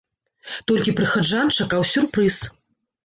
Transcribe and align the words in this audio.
Толькі 0.71 0.95
прыхаджан 0.99 1.53
чакаў 1.59 1.81
сюрпрыз. 1.93 2.41